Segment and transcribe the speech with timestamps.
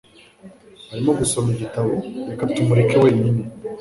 [0.91, 1.93] Arimo gusoma igitabo.
[2.29, 3.41] Reka tumureke wenyine.